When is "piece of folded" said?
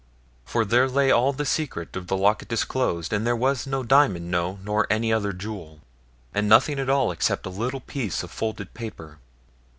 7.81-8.73